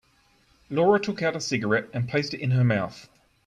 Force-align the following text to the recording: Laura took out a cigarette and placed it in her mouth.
Laura 0.71 0.99
took 0.99 1.21
out 1.21 1.35
a 1.35 1.39
cigarette 1.39 1.87
and 1.93 2.09
placed 2.09 2.33
it 2.33 2.39
in 2.39 2.49
her 2.49 2.63
mouth. 2.63 3.07